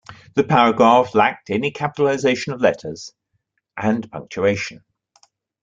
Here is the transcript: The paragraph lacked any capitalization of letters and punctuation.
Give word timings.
The 0.33 0.43
paragraph 0.43 1.13
lacked 1.13 1.51
any 1.51 1.69
capitalization 1.69 2.53
of 2.53 2.59
letters 2.59 3.13
and 3.77 4.09
punctuation. 4.11 4.83